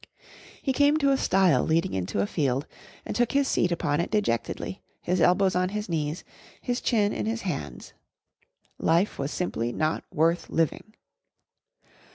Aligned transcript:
He 0.59 0.73
came 0.73 0.97
to 0.97 1.11
a 1.11 1.15
stile 1.15 1.63
leading 1.63 1.93
into 1.93 2.21
a 2.21 2.25
field 2.25 2.65
and 3.05 3.15
took 3.15 3.33
his 3.33 3.47
seat 3.47 3.71
upon 3.71 3.99
it 4.01 4.09
dejectedly, 4.09 4.81
his 4.99 5.21
elbows 5.21 5.55
on 5.55 5.69
his 5.69 5.87
knees, 5.87 6.23
his 6.59 6.81
chin 6.81 7.13
in 7.13 7.27
his 7.27 7.41
hands. 7.41 7.93
Life 8.79 9.19
was 9.19 9.29
simply 9.29 9.71
not 9.71 10.03
worth 10.11 10.49
living. 10.49 10.95